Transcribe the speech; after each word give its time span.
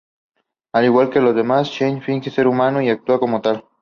Al 0.73 0.85
igual 0.85 1.11
que 1.11 1.21
los 1.21 1.35
demás 1.35 1.69
chee, 1.69 2.01
finge 2.01 2.31
ser 2.31 2.47
un 2.47 2.55
humano 2.55 2.81
y 2.81 2.89
actúa 2.89 3.19
como 3.19 3.39
tal. 3.39 3.65